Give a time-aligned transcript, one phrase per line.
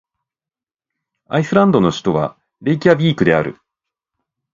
[1.27, 3.59] アイスランドの首都はレイキャヴィークである